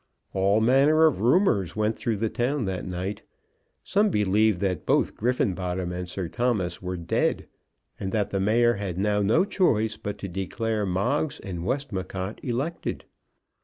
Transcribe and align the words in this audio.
All 0.33 0.61
manner 0.61 1.05
of 1.05 1.21
rumours 1.21 1.75
went 1.75 1.95
through 1.95 2.17
the 2.17 2.29
town 2.31 2.63
that 2.63 2.87
night. 2.87 3.21
Some 3.83 4.09
believed 4.09 4.59
that 4.61 4.83
both 4.87 5.15
Griffenbottom 5.15 5.91
and 5.91 6.09
Sir 6.09 6.27
Thomas 6.27 6.81
were 6.81 6.97
dead, 6.97 7.45
and 7.99 8.11
that 8.11 8.31
the 8.31 8.39
mayor 8.39 8.73
had 8.73 8.97
now 8.97 9.21
no 9.21 9.45
choice 9.45 9.97
but 9.97 10.17
to 10.17 10.27
declare 10.27 10.87
Moggs 10.87 11.39
and 11.41 11.63
Westmacott 11.63 12.39
elected. 12.43 13.05